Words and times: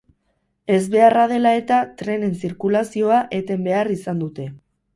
Ezbeharra 0.77 1.25
dela 1.31 1.51
eta 1.59 1.77
trenen 2.01 2.33
zirkulazioa 2.45 3.21
eten 3.43 3.65
behar 3.71 3.95
izan 4.01 4.25
dute. 4.27 4.51